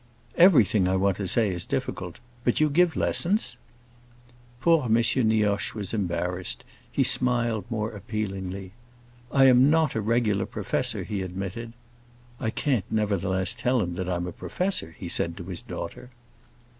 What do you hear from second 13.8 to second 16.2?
that I'm a professor," he said to his daughter.